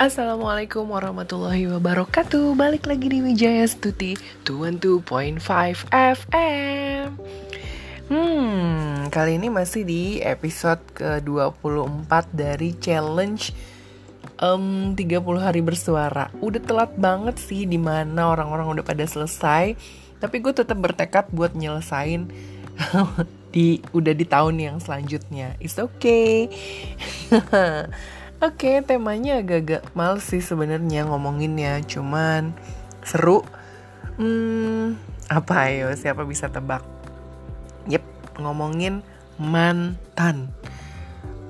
[0.00, 4.16] Assalamualaikum warahmatullahi wabarakatuh Balik lagi di Wijaya Stuti
[4.48, 5.04] 22.5
[5.92, 7.20] FM
[8.08, 13.52] Hmm, kali ini masih di episode ke-24 dari challenge
[14.40, 19.76] um, 30 hari bersuara Udah telat banget sih di mana orang-orang udah pada selesai
[20.16, 22.24] Tapi gue tetap bertekad buat nyelesain
[23.52, 25.58] di udah di tahun yang selanjutnya.
[25.58, 26.48] It's okay.
[28.40, 32.56] Oke, okay, temanya agak-agak males sih sebenarnya ngomonginnya, cuman
[33.04, 33.44] seru.
[34.16, 34.96] Hmm,
[35.28, 36.80] apa ayo siapa bisa tebak?
[37.84, 38.00] Yep,
[38.40, 39.04] ngomongin
[39.36, 40.48] mantan.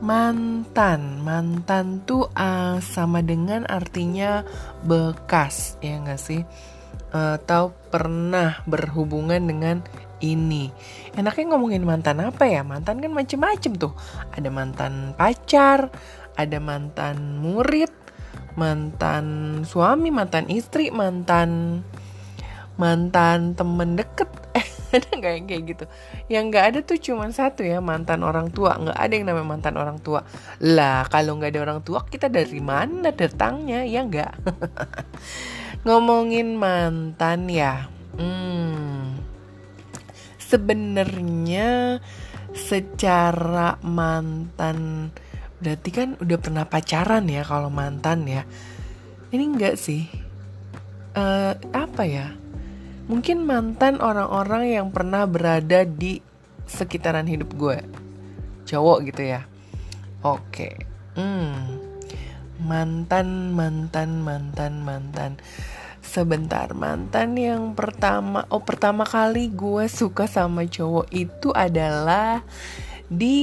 [0.02, 4.42] Mantan, mantan tuh uh, sama dengan artinya
[4.82, 6.42] bekas, ya nggak sih?
[7.14, 9.86] Atau pernah berhubungan dengan
[10.18, 10.74] ini.
[11.16, 12.66] Enaknya ngomongin mantan apa ya?
[12.66, 13.94] Mantan kan macem-macem tuh.
[14.34, 15.88] Ada mantan pacar,
[16.36, 17.90] ada mantan murid,
[18.54, 19.24] mantan
[19.66, 21.82] suami, mantan istri, mantan
[22.80, 24.28] mantan temen deket.
[24.90, 25.84] Eh, ada nggak yang kayak gitu?
[26.26, 28.74] Yang nggak ada tuh cuma satu ya mantan orang tua.
[28.74, 30.26] Nggak ada yang namanya mantan orang tua.
[30.58, 33.86] Lah kalau nggak ada orang tua kita dari mana datangnya?
[33.86, 34.34] Ya nggak.
[35.86, 37.86] Ngomongin mantan ya.
[38.18, 39.22] Hmm,
[40.42, 42.02] sebenarnya
[42.50, 45.08] secara mantan
[45.60, 48.42] berarti kan udah pernah pacaran ya kalau mantan ya.
[49.30, 50.08] Ini enggak sih.
[51.14, 52.34] Uh, apa ya?
[53.06, 56.22] Mungkin mantan orang-orang yang pernah berada di
[56.64, 57.78] sekitaran hidup gue.
[58.66, 59.44] Cowok gitu ya.
[60.22, 60.86] Oke.
[61.18, 61.78] Hmm.
[62.62, 65.30] Mantan mantan mantan mantan.
[66.00, 72.40] Sebentar mantan yang pertama oh pertama kali gue suka sama cowok itu adalah
[73.10, 73.42] di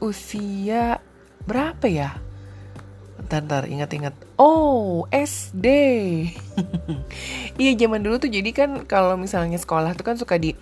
[0.00, 0.96] usia
[1.48, 2.10] berapa ya
[3.22, 5.66] Ntar, ntar ingat-ingat Oh SD
[7.62, 10.58] Iya zaman dulu tuh jadi kan Kalau misalnya sekolah tuh kan suka di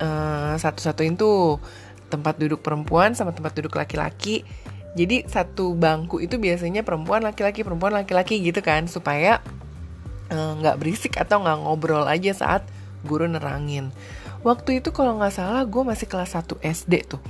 [0.00, 1.60] uh, Satu-satuin tuh
[2.08, 4.42] Tempat duduk perempuan sama tempat duduk laki-laki
[4.96, 9.44] Jadi satu bangku itu biasanya perempuan laki-laki Perempuan laki-laki gitu kan Supaya
[10.32, 12.64] Eh, nggak uh, berisik atau nggak ngobrol aja saat
[13.04, 13.92] guru nerangin.
[14.40, 17.20] Waktu itu kalau nggak salah gue masih kelas 1 SD tuh.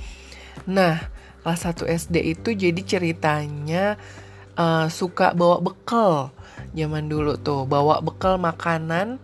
[0.63, 1.11] Nah,
[1.43, 3.99] kelas 1 SD itu jadi ceritanya
[4.55, 6.31] uh, suka bawa bekal.
[6.73, 9.21] Zaman dulu tuh, bawa bekal makanan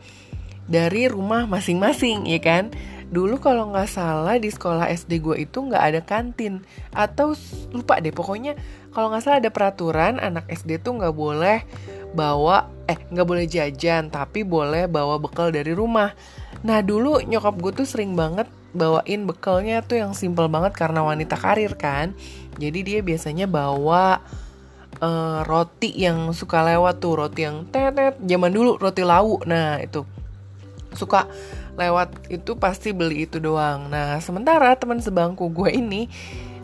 [0.69, 2.69] dari rumah masing-masing, ya kan?
[3.09, 6.61] Dulu kalau nggak salah di sekolah SD gue itu nggak ada kantin.
[6.93, 7.33] Atau
[7.73, 8.53] lupa deh pokoknya
[8.93, 11.65] kalau nggak salah ada peraturan anak SD tuh nggak boleh
[12.13, 16.13] bawa eh nggak boleh jajan tapi boleh bawa bekal dari rumah.
[16.61, 21.35] Nah dulu nyokap gue tuh sering banget bawain bekalnya tuh yang simple banget karena wanita
[21.35, 22.13] karir kan?
[22.59, 24.21] Jadi dia biasanya bawa
[25.01, 29.41] uh, roti yang suka lewat tuh roti yang tetet zaman dulu roti lau.
[29.45, 30.05] Nah itu.
[30.93, 31.29] Suka
[31.77, 33.87] lewat itu pasti beli itu doang.
[33.87, 36.09] Nah sementara teman sebangku gue ini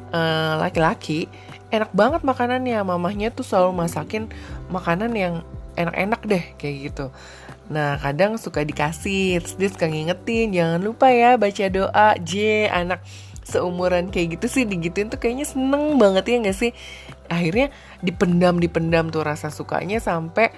[0.10, 2.82] eh, laki-laki uh, enak banget makanannya.
[2.82, 4.28] Mamahnya tuh selalu masakin
[4.74, 5.46] makanan yang
[5.76, 7.06] enak-enak deh kayak gitu
[7.70, 10.54] Nah kadang suka dikasih Terus dia suka ngingetin.
[10.54, 12.10] Jangan lupa ya baca doa.
[12.22, 13.02] J anak
[13.46, 16.72] seumuran kayak gitu sih digituin tuh kayaknya seneng banget ya gak sih?
[17.30, 17.70] Akhirnya
[18.02, 20.50] dipendam dipendam tuh rasa sukanya sampai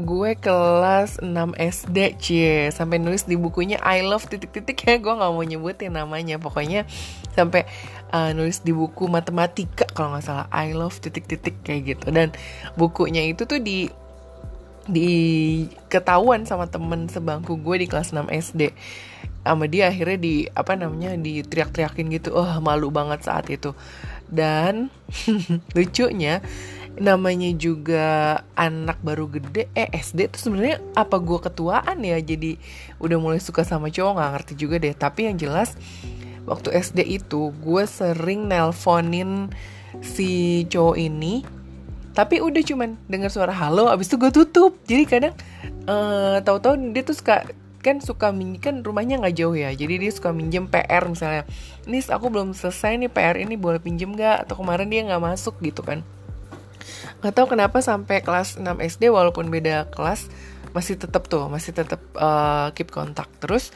[0.00, 2.72] gue kelas 6 SD cie.
[2.72, 4.96] Sampai nulis di bukunya I love titik-titik ya.
[4.96, 6.40] Gue nggak mau nyebutin namanya.
[6.40, 6.88] Pokoknya
[7.36, 7.68] sampai
[8.10, 10.46] uh, nulis di buku matematika kalau nggak salah.
[10.48, 12.06] I love titik-titik kayak gitu.
[12.08, 12.32] Dan
[12.80, 13.92] bukunya itu tuh di
[14.88, 15.12] di
[15.92, 18.72] ketahuan sama temen sebangku gue di kelas 6 SD
[19.40, 22.36] sama dia akhirnya di apa namanya di teriak-teriakin gitu.
[22.36, 23.72] Oh malu banget saat itu.
[24.28, 24.92] Dan
[25.76, 26.44] lucunya
[27.00, 32.20] namanya juga anak baru gede eh SD tuh sebenarnya apa gue ketuaan ya?
[32.20, 32.60] Jadi
[33.00, 34.92] udah mulai suka sama cowok nggak ngerti juga deh.
[34.92, 35.72] Tapi yang jelas
[36.44, 39.48] waktu SD itu gue sering nelponin
[40.04, 41.59] si cowok ini
[42.10, 44.72] tapi udah cuman dengar suara halo abis itu gue tutup.
[44.86, 45.34] Jadi kadang
[45.86, 47.46] uh, tahu-tahu dia tuh suka
[47.80, 51.46] kan suka minjem kan rumahnya nggak jauh ya jadi dia suka minjem PR misalnya.
[51.86, 54.46] Nis aku belum selesai nih PR ini boleh pinjem nggak?
[54.46, 56.02] Atau kemarin dia nggak masuk gitu kan.
[57.22, 60.28] Nggak tahu kenapa sampai kelas 6 SD walaupun beda kelas
[60.70, 63.30] masih tetap tuh masih tetap uh, eh, keep kontak.
[63.38, 63.70] Terus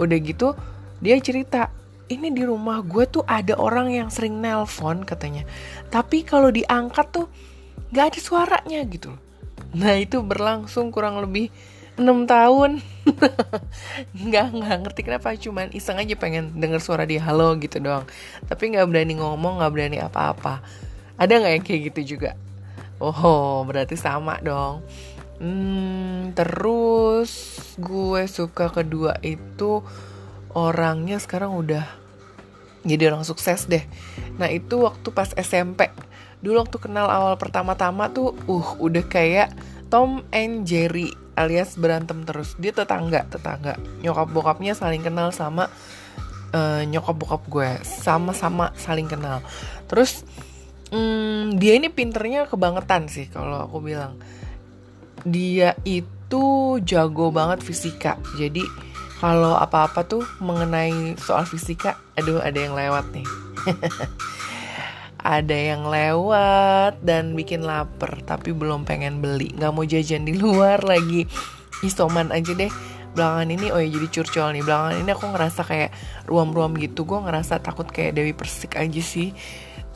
[0.00, 0.56] udah gitu
[0.98, 1.70] dia cerita
[2.08, 5.44] ini di rumah gue tuh ada orang yang sering nelpon katanya.
[5.92, 7.26] Tapi kalau diangkat tuh
[7.94, 9.14] nggak ada suaranya gitu
[9.70, 11.54] nah itu berlangsung kurang lebih
[11.94, 12.82] enam tahun
[14.26, 18.02] nggak nggak ngerti kenapa cuman iseng aja pengen denger suara dia halo gitu doang
[18.50, 20.58] tapi nggak berani ngomong nggak berani apa-apa
[21.14, 22.34] ada nggak yang kayak gitu juga
[23.02, 24.86] Oh, berarti sama dong.
[25.42, 29.82] Hmm, terus gue suka kedua itu
[30.54, 31.84] orangnya sekarang udah
[32.86, 33.82] jadi orang sukses deh.
[34.38, 35.90] Nah itu waktu pas SMP.
[36.44, 39.48] Dulu waktu kenal awal pertama-tama tuh, uh udah kayak
[39.88, 41.08] Tom and Jerry
[41.40, 42.52] alias berantem terus.
[42.60, 43.80] Dia tetangga, tetangga.
[44.04, 45.72] Nyokap bokapnya saling kenal sama
[46.52, 49.40] uh, nyokap bokap gue, sama-sama saling kenal.
[49.88, 50.20] Terus
[50.94, 54.14] hmm, dia ini pinternya kebangetan sih kalau aku bilang
[55.26, 58.62] dia itu jago banget fisika jadi
[59.18, 63.26] kalau apa-apa tuh mengenai soal fisika aduh ada yang lewat nih
[65.24, 69.56] ada yang lewat dan bikin lapar tapi belum pengen beli.
[69.56, 71.24] Nggak mau jajan di luar lagi.
[71.80, 72.68] Isoman aja deh.
[73.16, 74.62] Belakangan ini oh ya jadi curcol nih.
[74.68, 75.90] Belakangan ini aku ngerasa kayak
[76.28, 77.08] ruam-ruam gitu.
[77.08, 79.32] Gue ngerasa takut kayak Dewi Persik aja sih.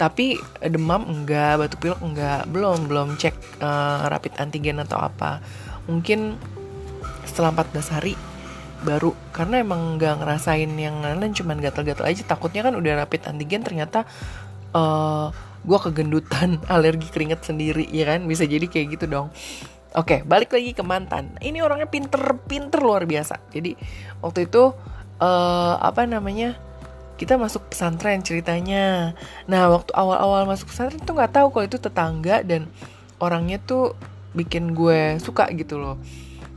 [0.00, 2.48] Tapi eh, demam enggak batuk pilek enggak.
[2.48, 5.44] Belum belum cek uh, rapid antigen atau apa.
[5.92, 6.40] Mungkin
[7.28, 8.16] setelah 14 hari
[8.80, 9.12] baru.
[9.36, 12.24] Karena emang nggak ngerasain yang lain cuman gatal-gatal aja.
[12.24, 14.08] Takutnya kan udah rapid antigen ternyata
[14.72, 15.26] uh, eh,
[15.64, 19.28] gue kegendutan alergi keringet sendiri ya kan bisa jadi kayak gitu dong
[19.96, 21.40] Oke, balik lagi ke mantan.
[21.40, 23.40] Ini orangnya pinter-pinter luar biasa.
[23.48, 23.72] Jadi
[24.20, 24.76] waktu itu
[25.16, 26.60] uh, apa namanya?
[27.18, 29.12] kita masuk pesantren ceritanya.
[29.50, 32.70] Nah waktu awal-awal masuk pesantren tuh nggak tahu kalau itu tetangga dan
[33.18, 33.98] orangnya tuh
[34.38, 35.98] bikin gue suka gitu loh.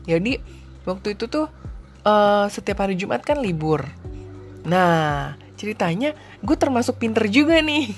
[0.05, 0.37] Jadi
[0.85, 1.49] waktu itu tuh
[2.05, 3.89] uh, setiap hari Jumat kan libur.
[4.69, 7.93] Nah ceritanya gue termasuk pinter juga nih.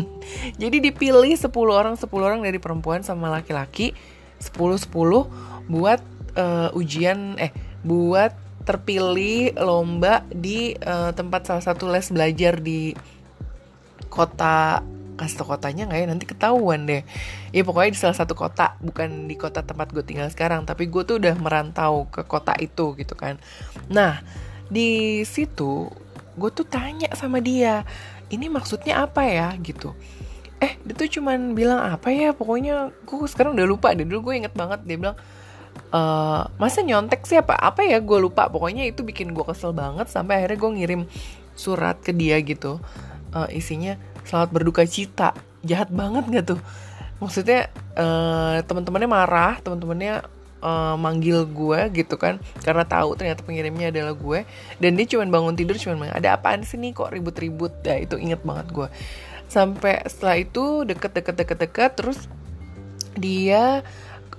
[0.60, 3.92] Jadi dipilih 10 orang 10 orang dari perempuan sama laki-laki
[4.40, 6.00] 10 10 buat
[6.40, 7.52] uh, ujian eh
[7.84, 8.32] buat
[8.64, 12.96] terpilih lomba di uh, tempat salah satu les belajar di
[14.08, 14.80] kota
[15.20, 16.06] kasih kotanya nggak ya?
[16.08, 17.04] Nanti ketahuan deh.
[17.52, 20.64] Ya pokoknya di salah satu kota bukan di kota tempat gue tinggal sekarang.
[20.64, 23.36] Tapi gue tuh udah merantau ke kota itu gitu kan.
[23.92, 24.24] Nah
[24.72, 25.92] di situ
[26.38, 27.84] gue tuh tanya sama dia
[28.32, 29.52] ini maksudnya apa ya?
[29.60, 29.92] Gitu.
[30.58, 32.32] Eh dia tuh cuman bilang apa ya?
[32.32, 34.80] Pokoknya gue sekarang udah lupa deh dulu gue inget banget.
[34.88, 35.16] Dia bilang
[35.92, 38.00] uh, masa nyontek sih apa apa ya?
[38.00, 38.48] Gue lupa.
[38.48, 41.02] Pokoknya itu bikin gue kesel banget sampai akhirnya gue ngirim
[41.52, 42.80] surat ke dia gitu.
[43.36, 45.36] Uh, isinya selamat berduka cita.
[45.62, 46.60] Jahat banget gak tuh?
[47.22, 50.26] Maksudnya uh, teman-temannya marah teman-temannya
[50.62, 54.46] uh, manggil gue gitu kan karena tahu ternyata pengirimnya adalah gue
[54.78, 57.82] dan dia cuma bangun tidur cuma ada apaan sih nih kok ribut-ribut?
[57.84, 58.88] Ya itu inget banget gue.
[59.50, 62.18] Sampai setelah itu deket-deket deket-deket terus
[63.12, 63.84] dia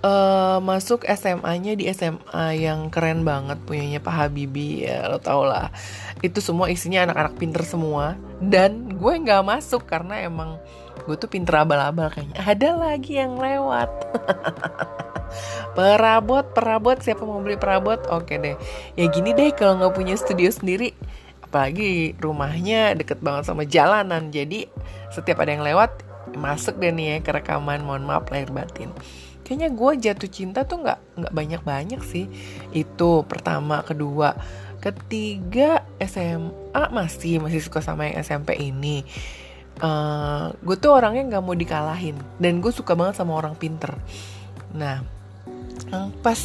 [0.01, 5.69] uh, masuk SMA-nya di SMA yang keren banget punyanya Pak Habibie ya lo tau lah.
[6.25, 10.59] Itu semua isinya anak-anak pinter semua dan gue nggak masuk karena emang
[11.03, 12.37] gue tuh pinter abal-abal kayaknya.
[12.39, 13.89] Ada lagi yang lewat
[15.73, 16.97] perabot perabot.
[16.97, 17.99] Siapa mau beli perabot?
[18.09, 18.55] Oke deh.
[18.97, 20.93] Ya gini deh kalau nggak punya studio sendiri.
[21.43, 24.33] Apalagi rumahnya deket banget sama jalanan.
[24.33, 24.69] Jadi
[25.13, 26.01] setiap ada yang lewat
[26.33, 27.85] masuk deh nih ya ke rekaman.
[27.85, 28.89] Mohon maaf lahir batin.
[29.43, 32.25] Kayaknya gue jatuh cinta tuh nggak nggak banyak banyak sih.
[32.71, 34.39] Itu pertama kedua
[34.79, 39.03] ketiga SMA masih masih suka sama yang SMP ini.
[39.81, 42.15] Uh, eh, gue tuh orangnya nggak mau dikalahin.
[42.39, 43.93] Dan gue suka banget sama orang pinter.
[44.73, 45.12] Nah
[46.23, 46.39] pas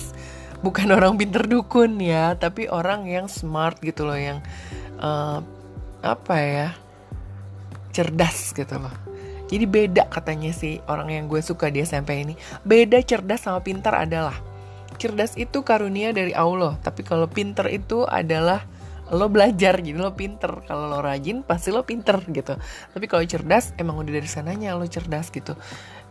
[0.59, 4.43] bukan orang pinter dukun ya tapi orang yang smart gitu loh yang
[4.99, 5.39] uh,
[6.03, 6.69] apa ya
[7.95, 8.95] cerdas gitu loh.
[9.49, 12.37] Jadi beda katanya sih orang yang gue suka di SMP ini.
[12.63, 14.37] Beda cerdas sama pintar adalah
[15.01, 18.63] cerdas itu karunia dari Allah, tapi kalau pintar itu adalah
[19.09, 22.61] lo belajar jadi lo pinter kalau lo rajin pasti lo pinter gitu.
[22.93, 25.57] Tapi kalau cerdas emang udah dari sananya lo cerdas gitu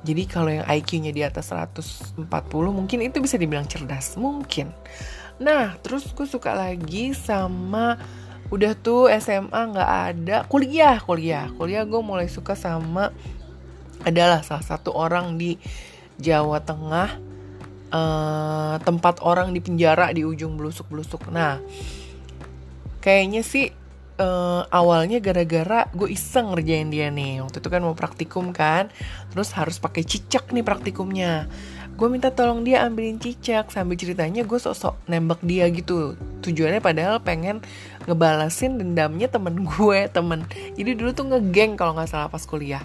[0.05, 2.27] jadi kalau yang IQ-nya di atas 140
[2.69, 4.17] mungkin itu bisa dibilang cerdas.
[4.17, 4.69] Mungkin.
[5.41, 7.97] Nah terus gue suka lagi sama
[8.47, 11.49] udah tuh SMA nggak ada kuliah kuliah.
[11.53, 13.09] Kuliah gue mulai suka sama
[14.05, 15.57] adalah salah satu orang di
[16.17, 17.27] Jawa Tengah
[17.91, 21.59] uh, tempat orang di penjara di ujung belusuk belusuk nah
[22.99, 23.71] kayaknya sih
[24.17, 27.41] uh, awalnya gara-gara gue iseng ngerjain dia nih.
[27.45, 28.89] Waktu itu kan mau praktikum kan.
[29.33, 31.45] Terus harus pakai cicak nih praktikumnya.
[31.97, 33.69] Gue minta tolong dia ambilin cicak.
[33.73, 36.17] Sambil ceritanya gue sok-sok nembak dia gitu.
[36.45, 37.61] Tujuannya padahal pengen
[38.05, 40.45] ngebalasin dendamnya temen gue temen.
[40.77, 42.83] Jadi dulu tuh ngegeng kalau nggak salah pas kuliah.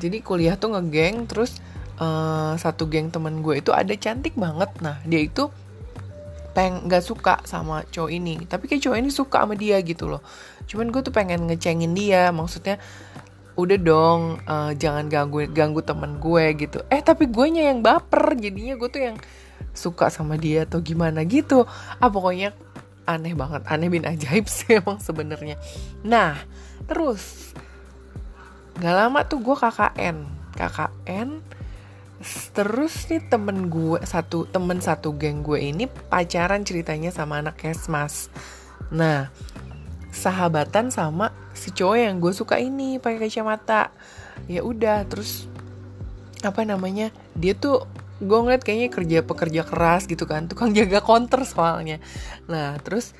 [0.00, 1.60] Jadi kuliah tuh ngegeng terus
[2.00, 4.72] uh, satu geng temen gue itu ada cantik banget.
[4.80, 5.52] Nah dia itu
[6.52, 8.34] peng nggak suka sama cowok ini.
[8.44, 10.22] Tapi kayak cowok ini suka sama dia gitu loh.
[10.68, 12.30] Cuman gue tuh pengen ngecengin dia.
[12.30, 12.76] Maksudnya
[13.52, 16.78] udah dong uh, jangan ganggu ganggu temen gue gitu.
[16.88, 18.36] Eh tapi gue nya yang baper.
[18.36, 19.16] Jadinya gue tuh yang
[19.72, 21.64] suka sama dia atau gimana gitu.
[21.98, 22.52] Ah pokoknya
[23.08, 23.64] aneh banget.
[23.66, 25.56] Aneh bin ajaib sih emang sebenarnya.
[26.04, 26.38] Nah
[26.86, 27.52] terus
[28.78, 30.16] nggak lama tuh gue KKN
[30.56, 31.28] KKN
[32.54, 38.30] terus nih temen gue satu temen satu geng gue ini pacaran ceritanya sama anak kesmas.
[38.94, 39.28] Nah
[40.12, 43.90] sahabatan sama si cowok yang gue suka ini pakai kacamata.
[44.46, 45.50] Ya udah terus
[46.42, 47.86] apa namanya dia tuh
[48.22, 51.98] gue ngeliat kayaknya kerja pekerja keras gitu kan tukang jaga counter soalnya.
[52.46, 53.12] Nah terus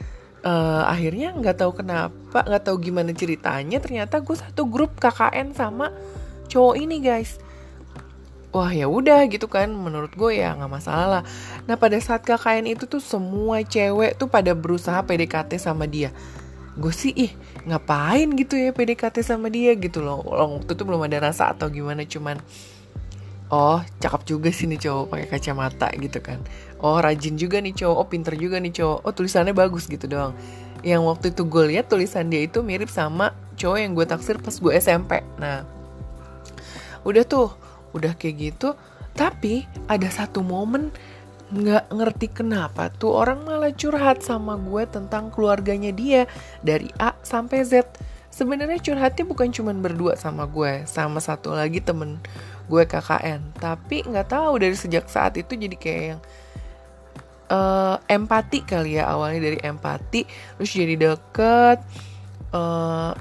[0.46, 5.90] uh, akhirnya nggak tahu kenapa nggak tahu gimana ceritanya ternyata gue satu grup KKN sama
[6.46, 7.41] cowok ini guys
[8.52, 9.72] wah ya udah gitu kan.
[9.72, 11.24] Menurut gue ya nggak masalah lah.
[11.66, 16.14] Nah pada saat KKN itu tuh semua cewek tuh pada berusaha PDKT sama dia.
[16.78, 17.32] Gue sih ih
[17.66, 19.74] ngapain gitu ya PDKT sama dia?
[19.74, 20.22] Gitu loh.
[20.22, 22.38] Waktu itu belum ada rasa atau gimana cuman
[23.52, 26.40] oh cakep juga sih nih cowok pakai kacamata gitu kan.
[26.80, 30.32] Oh rajin juga nih cowok oh pinter juga nih cowok oh tulisannya bagus gitu doang.
[30.84, 34.54] Yang waktu itu gue lihat tulisan dia itu mirip sama cowok yang gue taksir pas
[34.54, 35.62] gue SMP nah
[37.02, 37.54] udah tuh
[37.92, 38.74] udah kayak gitu
[39.12, 40.92] tapi ada satu momen
[41.52, 46.24] nggak ngerti kenapa tuh orang malah curhat sama gue tentang keluarganya dia
[46.64, 47.84] dari A sampai Z.
[48.32, 52.16] Sebenarnya curhatnya bukan cuma berdua sama gue, sama satu lagi temen
[52.72, 53.60] gue KKN.
[53.60, 56.20] Tapi nggak tahu dari sejak saat itu jadi kayak yang
[57.52, 60.24] uh, empati kali ya awalnya dari empati,
[60.56, 61.84] terus jadi deket.
[62.48, 63.12] Uh,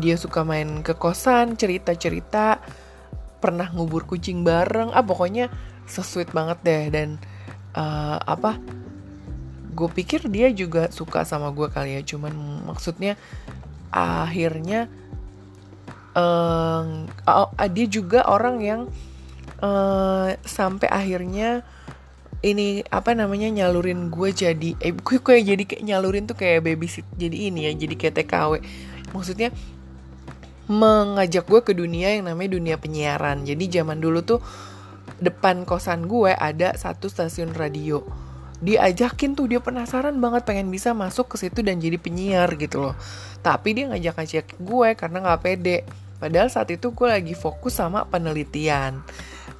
[0.00, 2.58] dia suka main ke kosan, cerita-cerita,
[3.44, 5.52] pernah ngubur kucing bareng, ah pokoknya
[5.84, 6.84] sesuit banget deh.
[6.88, 7.08] Dan
[7.76, 8.56] uh, apa
[9.74, 12.16] gue pikir dia juga suka sama gue kali ya.
[12.16, 13.20] Cuman maksudnya
[13.92, 14.88] akhirnya
[16.16, 18.80] uh, uh, dia juga orang yang
[19.60, 21.62] uh, sampai akhirnya
[22.44, 27.08] ini apa namanya nyalurin gue jadi eh gue kayak jadi kayak nyalurin tuh kayak babysit
[27.16, 28.52] jadi ini ya jadi kayak TKW
[29.16, 29.48] maksudnya
[30.70, 33.44] mengajak gue ke dunia yang namanya dunia penyiaran.
[33.44, 34.40] Jadi zaman dulu tuh
[35.20, 38.04] depan kosan gue ada satu stasiun radio.
[38.64, 42.96] Diajakin tuh dia penasaran banget pengen bisa masuk ke situ dan jadi penyiar gitu loh.
[43.44, 45.84] Tapi dia ngajak-ngajak gue karena nggak pede.
[46.16, 49.04] Padahal saat itu gue lagi fokus sama penelitian.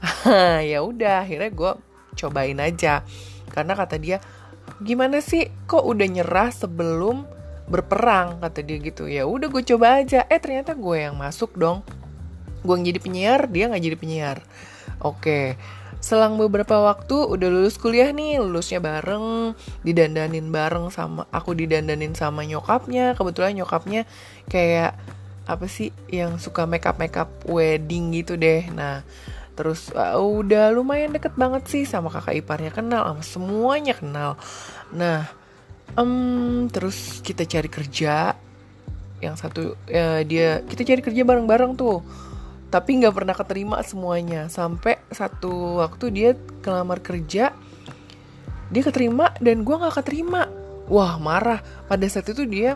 [0.70, 1.72] Ya udah akhirnya gue
[2.16, 3.04] cobain aja.
[3.52, 4.20] Karena kata dia
[4.80, 5.52] gimana sih?
[5.68, 7.28] Kok udah nyerah sebelum
[7.64, 11.80] berperang kata dia gitu ya udah gue coba aja eh ternyata gue yang masuk dong
[12.64, 14.38] gue yang jadi penyiar dia nggak jadi penyiar
[15.04, 15.60] Oke,
[16.00, 19.52] selang beberapa waktu udah lulus kuliah nih, lulusnya bareng,
[19.84, 23.12] didandanin bareng sama aku didandanin sama nyokapnya.
[23.12, 24.08] Kebetulan nyokapnya
[24.48, 24.96] kayak
[25.44, 28.64] apa sih yang suka makeup makeup wedding gitu deh.
[28.72, 29.04] Nah,
[29.60, 34.40] terus uh, udah lumayan deket banget sih sama kakak iparnya kenal, sama semuanya kenal.
[34.88, 35.28] Nah,
[35.96, 38.36] um, terus kita cari kerja.
[39.22, 42.00] Yang satu uh, dia kita cari kerja bareng-bareng tuh.
[42.68, 44.50] Tapi nggak pernah keterima semuanya.
[44.50, 46.30] Sampai satu waktu dia
[46.64, 47.54] kelamar kerja
[48.72, 50.50] dia keterima dan gue nggak keterima.
[50.90, 51.62] Wah marah.
[51.86, 52.74] Pada saat itu dia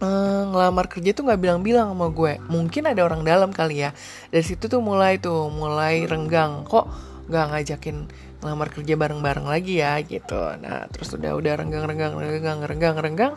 [0.00, 2.40] uh, ngelamar kerja tuh nggak bilang-bilang sama gue.
[2.48, 3.90] Mungkin ada orang dalam kali ya.
[4.32, 6.64] Dari situ tuh mulai tuh mulai renggang.
[6.64, 6.86] Kok
[7.28, 7.96] nggak ngajakin
[8.42, 10.58] ngelamar kerja bareng-bareng lagi ya gitu.
[10.58, 13.34] Nah terus udah udah renggang renggang renggang renggang renggang.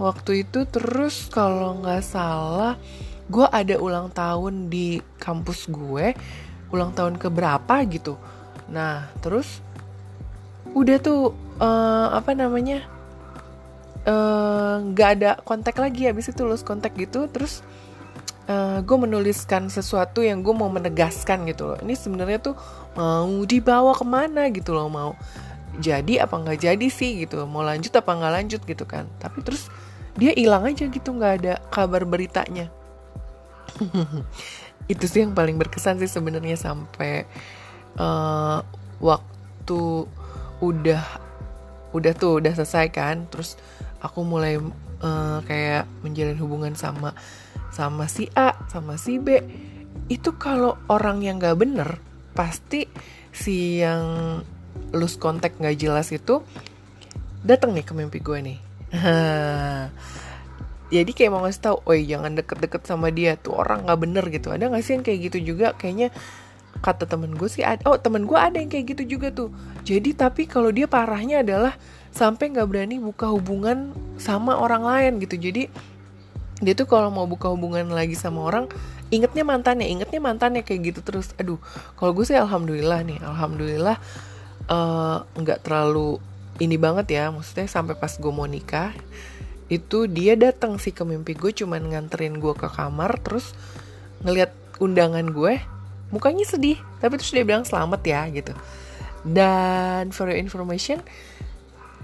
[0.00, 2.80] Waktu itu terus kalau nggak salah
[3.28, 6.16] gue ada ulang tahun di kampus gue
[6.72, 8.16] ulang tahun ke berapa gitu.
[8.72, 9.60] Nah terus
[10.72, 12.80] udah tuh uh, apa namanya
[14.08, 17.28] eh, nggak uh, ada kontak lagi habis itu lulus kontak gitu.
[17.28, 17.60] Terus
[18.48, 21.78] uh, gue menuliskan sesuatu yang gue mau menegaskan gitu loh.
[21.82, 22.54] Ini sebenarnya tuh
[22.98, 25.16] mau dibawa ke mana gitu loh mau
[25.80, 29.08] jadi apa nggak jadi sih gitu mau lanjut apa nggak lanjut gitu kan.
[29.20, 29.68] Tapi terus
[30.16, 32.68] dia hilang aja gitu nggak ada kabar beritanya.
[34.92, 37.24] Itu sih yang paling berkesan sih sebenarnya sampai
[37.96, 38.60] uh,
[39.00, 39.82] waktu
[40.60, 41.02] udah
[41.96, 43.24] udah tuh udah selesai kan.
[43.32, 43.56] Terus
[44.04, 44.60] aku mulai
[45.00, 47.16] uh, kayak menjalin hubungan sama
[47.72, 49.40] sama si A sama si B.
[50.06, 51.98] Itu kalau orang yang nggak bener
[52.32, 52.88] pasti
[53.32, 54.40] si yang
[54.92, 56.44] lose kontak nggak jelas itu
[57.42, 58.58] datang nih ke mimpi gue nih.
[60.92, 64.52] Jadi kayak mau ngasih tahu, oh jangan deket-deket sama dia tuh orang nggak bener gitu.
[64.52, 65.72] Ada nggak sih yang kayak gitu juga?
[65.72, 66.12] Kayaknya
[66.84, 69.48] kata temen gue sih oh temen gue ada yang kayak gitu juga tuh.
[69.88, 71.72] Jadi tapi kalau dia parahnya adalah
[72.12, 75.40] sampai nggak berani buka hubungan sama orang lain gitu.
[75.40, 75.72] Jadi
[76.62, 78.70] dia tuh kalau mau buka hubungan lagi sama orang
[79.10, 81.34] ingetnya mantannya ingetnya mantannya kayak gitu terus.
[81.36, 81.58] Aduh
[81.98, 83.98] kalau gue sih alhamdulillah nih alhamdulillah
[84.70, 86.22] eh, nggak uh, terlalu
[86.62, 87.24] ini banget ya.
[87.34, 88.94] Maksudnya sampai pas gue mau nikah
[89.66, 93.56] itu dia datang sih ke mimpi gue cuman nganterin gue ke kamar terus
[94.22, 95.58] ngelihat undangan gue
[96.14, 96.78] mukanya sedih.
[97.02, 98.54] Tapi terus dia bilang selamat ya gitu.
[99.26, 101.02] Dan for your information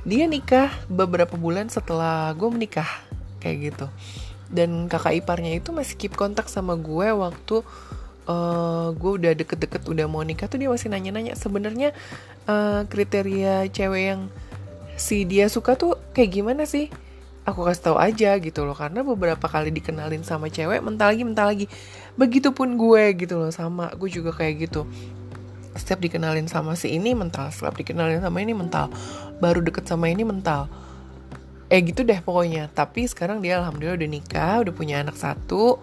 [0.02, 2.86] dia nikah beberapa bulan setelah gue menikah
[3.38, 3.86] kayak gitu
[4.48, 7.60] dan kakak iparnya itu masih keep kontak sama gue waktu
[8.28, 11.34] uh, gue udah deket-deket udah mau nikah tuh dia masih nanya-nanya.
[11.34, 11.96] Sebenarnya
[12.48, 14.20] uh, kriteria cewek yang
[15.00, 16.92] si dia suka tuh kayak gimana sih?
[17.48, 21.46] Aku kasih tahu aja gitu loh karena beberapa kali dikenalin sama cewek mental lagi mental
[21.48, 21.66] lagi.
[22.20, 24.84] Begitupun gue gitu loh sama gue juga kayak gitu.
[25.72, 27.48] Setiap dikenalin sama si ini mental.
[27.48, 28.92] Setiap dikenalin sama ini mental.
[29.40, 30.87] Baru deket sama ini mental
[31.68, 32.72] eh gitu deh pokoknya.
[32.72, 35.80] Tapi sekarang dia alhamdulillah udah nikah udah punya anak satu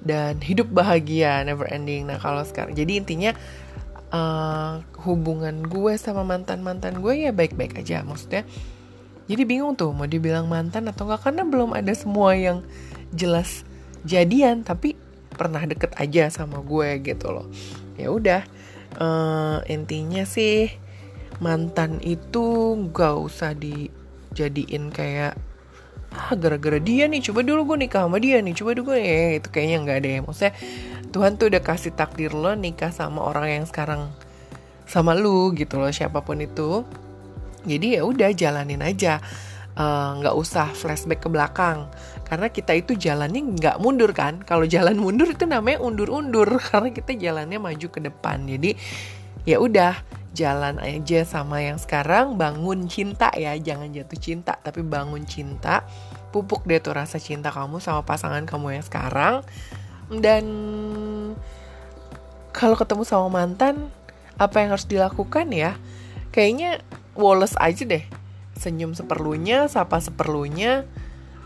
[0.00, 2.08] dan hidup bahagia never ending.
[2.08, 3.32] Nah kalau sekarang jadi intinya
[4.12, 8.00] uh, hubungan gue sama mantan mantan gue ya baik baik aja.
[8.02, 8.48] Maksudnya
[9.28, 12.64] jadi bingung tuh mau dibilang mantan atau enggak karena belum ada semua yang
[13.12, 13.68] jelas
[14.08, 14.96] jadian tapi
[15.28, 17.46] pernah deket aja sama gue gitu loh.
[18.00, 18.42] Ya udah
[18.96, 20.72] uh, intinya sih
[21.38, 23.92] mantan itu gak usah di
[24.38, 25.34] jadiin kayak
[26.14, 29.20] ah gara-gara dia nih coba dulu gue nikah sama dia nih coba dulu gue ya
[29.42, 30.52] itu kayaknya nggak deh maksudnya
[31.08, 34.12] Tuhan tuh udah kasih takdir lo nikah sama orang yang sekarang
[34.88, 36.82] sama lu gitu loh siapa pun itu.
[37.68, 39.20] Jadi ya udah jalanin aja.
[39.78, 41.88] Eh, nggak uh, usah flashback ke belakang.
[42.24, 44.40] Karena kita itu jalannya nggak mundur kan?
[44.44, 46.48] Kalau jalan mundur itu namanya undur-undur.
[46.72, 48.48] Karena kita jalannya maju ke depan.
[48.48, 48.74] Jadi
[49.44, 49.96] ya udah
[50.38, 55.82] jalan aja sama yang sekarang bangun cinta ya jangan jatuh cinta tapi bangun cinta
[56.30, 59.34] pupuk deh tuh rasa cinta kamu sama pasangan kamu yang sekarang.
[60.08, 60.44] Dan
[62.52, 63.92] kalau ketemu sama mantan
[64.40, 65.76] apa yang harus dilakukan ya?
[66.32, 66.84] Kayaknya
[67.18, 68.04] Wallace aja deh.
[68.54, 70.86] Senyum seperlunya sapa seperlunya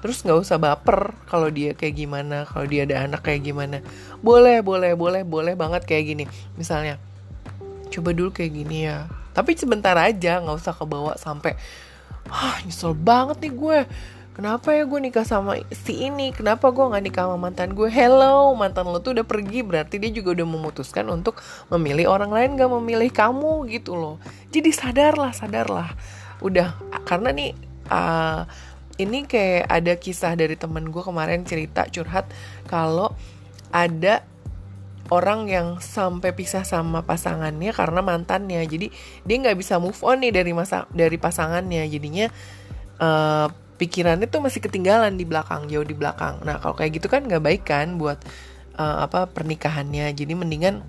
[0.02, 3.80] terus nggak usah baper kalau dia kayak gimana kalau dia ada anak kayak gimana.
[4.18, 6.24] Boleh boleh boleh boleh banget kayak gini.
[6.58, 6.98] Misalnya
[7.92, 9.06] coba dulu kayak gini ya.
[9.36, 11.56] Tapi sebentar aja nggak usah kebawa sampai
[12.32, 13.80] ah nyesel banget nih gue.
[14.32, 16.32] Kenapa ya gue nikah sama si ini?
[16.32, 17.92] Kenapa gue nggak nikah sama mantan gue?
[17.92, 19.60] Hello mantan lo tuh udah pergi.
[19.60, 24.16] Berarti dia juga udah memutuskan untuk memilih orang lain gak memilih kamu gitu loh.
[24.48, 25.92] Jadi sadarlah sadarlah.
[26.40, 26.72] Udah
[27.04, 27.52] karena nih
[27.92, 28.48] uh,
[28.96, 32.28] ini kayak ada kisah dari temen gue kemarin cerita curhat
[32.68, 33.12] kalau
[33.72, 34.24] ada
[35.12, 38.64] orang yang sampai pisah sama pasangannya karena mantannya.
[38.64, 38.88] Jadi
[39.28, 41.84] dia nggak bisa move on nih dari masa dari pasangannya.
[41.92, 42.32] Jadinya
[42.96, 46.40] uh, pikirannya tuh masih ketinggalan di belakang jauh di belakang.
[46.48, 48.16] Nah kalau kayak gitu kan nggak baik kan buat
[48.80, 50.08] uh, apa pernikahannya.
[50.16, 50.80] Jadi mendingan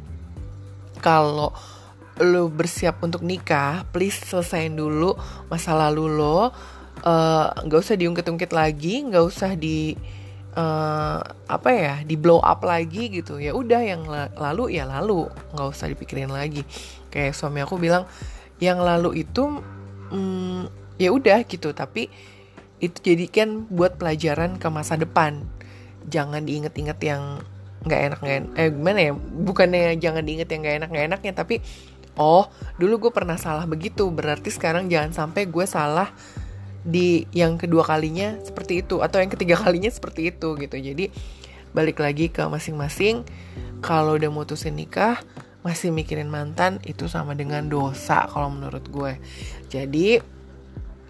[1.04, 1.52] kalau
[2.22, 5.20] lo bersiap untuk nikah please selesaiin dulu
[5.52, 6.56] masa lalu lo.
[7.04, 9.98] Eh, nggak uh, usah diungkit-ungkit lagi nggak usah di
[10.54, 13.38] uh, apa ya di blow up lagi gitu.
[13.42, 14.06] Ya udah yang
[14.38, 15.28] lalu ya lalu.
[15.54, 16.64] Nggak usah dipikirin lagi.
[17.10, 18.08] Kayak suami aku bilang
[18.62, 19.62] yang lalu itu
[20.14, 21.74] mm, ya udah gitu.
[21.74, 22.10] Tapi
[22.84, 25.44] itu jadikan buat pelajaran ke masa depan.
[26.08, 27.42] Jangan diinget-inget yang
[27.84, 29.12] nggak enak nggak eh gimana ya?
[29.18, 31.60] Bukannya jangan diinget yang nggak enak nggak enaknya tapi
[32.14, 32.46] oh
[32.80, 34.08] dulu gue pernah salah begitu.
[34.12, 36.12] Berarti sekarang jangan sampai gue salah
[36.84, 40.76] di yang kedua kalinya seperti itu atau yang ketiga kalinya seperti itu gitu.
[40.76, 41.10] Jadi
[41.74, 43.26] balik lagi ke masing-masing.
[43.84, 45.20] Kalau udah mutusin nikah
[45.64, 49.20] masih mikirin mantan itu sama dengan dosa kalau menurut gue.
[49.72, 50.20] Jadi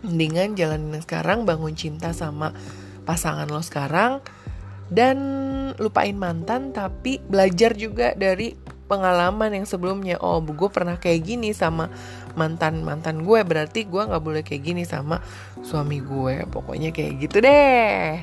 [0.05, 2.53] mendingan jalanin sekarang bangun cinta sama
[3.03, 4.19] pasangan lo sekarang
[4.93, 5.17] dan
[5.81, 8.53] lupain mantan tapi belajar juga dari
[8.85, 10.21] pengalaman yang sebelumnya.
[10.21, 11.89] Oh gue pernah kayak gini sama
[12.33, 13.39] mantan mantan gue.
[13.41, 15.21] Berarti gue nggak boleh kayak gini sama
[15.65, 16.45] suami gue.
[16.49, 18.21] Pokoknya kayak gitu deh.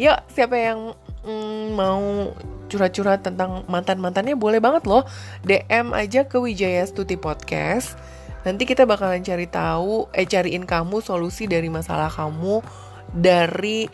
[0.00, 2.32] Yuk siapa yang mm, mau
[2.70, 5.04] curhat-curhat tentang mantan mantannya boleh banget loh.
[5.44, 7.98] Dm aja ke Wijaya Stuti Podcast.
[8.40, 12.64] Nanti kita bakalan cari tahu eh cariin kamu solusi dari masalah kamu
[13.12, 13.84] dari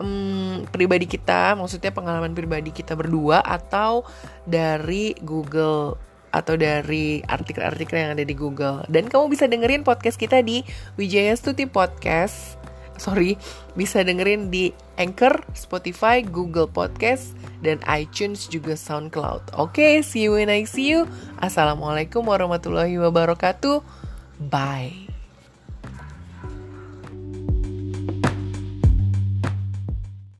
[0.00, 4.08] um, pribadi kita, maksudnya pengalaman pribadi kita berdua atau
[4.48, 8.86] dari Google atau dari artikel-artikel yang ada di Google.
[8.86, 10.62] Dan kamu bisa dengerin podcast kita di
[10.98, 12.58] Wijaya Stuti Podcast.
[13.00, 13.40] Sorry,
[13.80, 17.32] bisa dengerin di Anchor, Spotify, Google Podcast,
[17.64, 19.56] dan iTunes juga SoundCloud.
[19.56, 21.08] Oke, okay, see you when I see you.
[21.40, 23.80] Assalamualaikum warahmatullahi wabarakatuh.
[24.52, 25.09] Bye.